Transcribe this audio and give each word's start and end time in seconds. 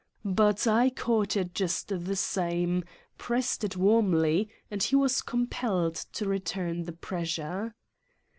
But 0.25 0.65
I 0.65 0.89
caught 0.89 1.37
it 1.37 1.53
just 1.53 1.89
the 1.89 2.15
same, 2.15 2.83
pressed 3.19 3.63
it 3.63 3.77
warmly 3.77 4.49
and 4.71 4.81
he 4.81 4.95
was 4.95 5.21
com 5.21 5.45
pelled 5.45 5.93
to 6.13 6.27
return 6.27 6.85
the 6.85 6.91
pressure! 6.93 7.75